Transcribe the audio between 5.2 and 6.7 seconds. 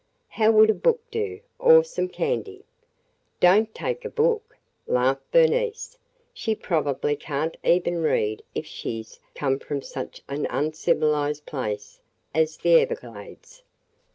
Bernice. "She